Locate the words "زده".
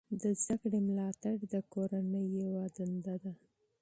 0.41-0.55